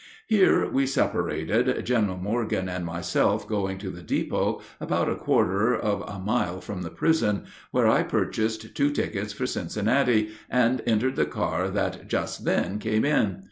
[0.25, 6.01] Here we separated, General Morgan and myself going to the depot, about a quarter, of
[6.09, 11.27] a mile from the prison, where I purchased two tickets for Cincinnati, and entered the
[11.27, 13.37] car that just then came in.